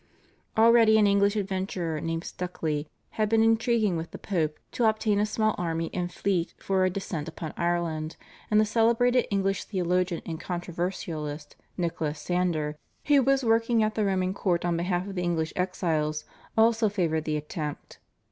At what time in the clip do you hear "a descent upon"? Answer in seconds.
6.85-7.53